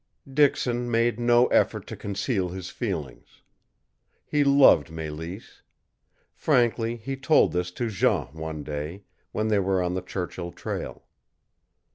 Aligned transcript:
Dixon 0.33 0.89
made 0.89 1.19
no 1.19 1.45
effort 1.49 1.85
to 1.85 1.95
conceal 1.95 2.49
his 2.49 2.71
feelings. 2.71 3.43
He 4.25 4.43
loved 4.43 4.87
Mélisse. 4.87 5.61
Frankly 6.33 6.95
he 6.95 7.15
told 7.15 7.51
this 7.51 7.69
to 7.73 7.87
Jean 7.87 8.33
one 8.33 8.63
day, 8.63 9.03
when 9.31 9.49
they 9.49 9.59
were 9.59 9.79
on 9.79 9.93
the 9.93 10.01
Churchill 10.01 10.53
trail. 10.53 11.03